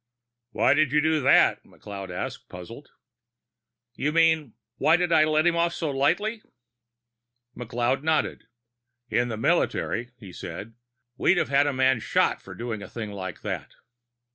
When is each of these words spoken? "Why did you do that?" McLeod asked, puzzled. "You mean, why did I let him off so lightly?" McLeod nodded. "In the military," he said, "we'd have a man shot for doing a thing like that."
"Why 0.49 0.73
did 0.73 0.91
you 0.91 0.99
do 0.99 1.21
that?" 1.21 1.63
McLeod 1.63 2.09
asked, 2.09 2.49
puzzled. 2.49 2.89
"You 3.93 4.11
mean, 4.11 4.55
why 4.77 4.97
did 4.97 5.11
I 5.11 5.25
let 5.25 5.45
him 5.45 5.55
off 5.55 5.75
so 5.75 5.91
lightly?" 5.91 6.41
McLeod 7.55 8.01
nodded. 8.01 8.45
"In 9.11 9.27
the 9.27 9.37
military," 9.37 10.09
he 10.17 10.33
said, 10.33 10.73
"we'd 11.17 11.37
have 11.37 11.51
a 11.53 11.71
man 11.71 11.99
shot 11.99 12.41
for 12.41 12.55
doing 12.55 12.81
a 12.81 12.89
thing 12.89 13.11
like 13.11 13.41
that." 13.41 13.75